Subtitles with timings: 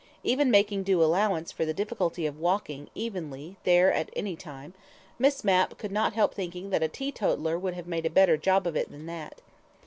[0.23, 4.73] Even making due allowance for the difficulty of walking evenly there at any time,
[5.19, 8.65] Miss Mapp could not help thinking that a teetotaller would have made a better job
[8.65, 9.41] of it than that.